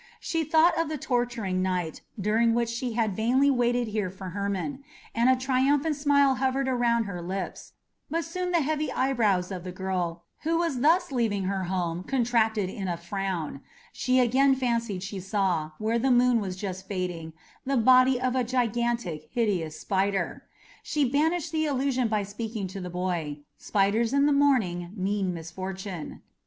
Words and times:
She 0.19 0.43
thought 0.43 0.75
of 0.81 0.89
the 0.89 0.97
torturing 0.97 1.61
night, 1.61 2.01
during 2.19 2.55
which 2.55 2.69
she 2.69 2.93
had 2.93 3.15
vainly 3.15 3.51
waited 3.51 3.89
here 3.89 4.09
for 4.09 4.29
Hermon, 4.29 4.83
and 5.13 5.29
a 5.29 5.35
triumphant 5.35 5.95
smile 5.95 6.33
hovered 6.37 6.67
around 6.67 7.03
her 7.03 7.21
lips; 7.21 7.73
but 8.09 8.25
soon 8.25 8.49
the 8.51 8.61
heavy 8.63 8.91
eyebrows 8.91 9.51
of 9.51 9.63
the 9.63 9.71
girl 9.71 10.23
who 10.39 10.57
was 10.57 10.79
thus 10.79 11.11
leaving 11.11 11.43
her 11.43 11.65
home 11.65 12.01
contracted 12.01 12.67
in 12.67 12.87
a 12.87 12.97
frown 12.97 13.61
she 13.93 14.19
again 14.19 14.55
fancied 14.55 15.03
she 15.03 15.19
saw, 15.19 15.69
where 15.77 15.99
the 15.99 16.09
moon 16.09 16.41
was 16.41 16.55
just 16.55 16.87
fading, 16.87 17.33
the 17.63 17.77
body 17.77 18.19
of 18.19 18.35
a 18.35 18.43
gigantic, 18.43 19.29
hideous 19.31 19.79
spider. 19.79 20.45
She 20.81 21.07
banished 21.07 21.51
the 21.51 21.67
illusion 21.67 22.07
by 22.07 22.23
speaking 22.23 22.65
to 22.69 22.81
the 22.81 22.89
boy 22.89 23.41
spiders 23.59 24.13
in 24.13 24.25
the 24.25 24.33
morning 24.33 24.93
mean 24.95 25.31
misfortune. 25.31 26.23